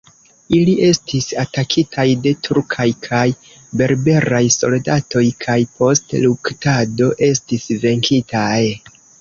Ili 0.59 0.71
estis 0.85 1.25
atakitaj 1.41 2.05
de 2.23 2.31
turkaj 2.47 2.87
kaj 3.09 3.27
berberaj 3.83 4.41
soldatoj, 4.57 5.25
kaj 5.47 5.59
post 5.77 6.19
luktado, 6.25 7.13
estis 7.33 7.71
venkitaj. 7.87 8.57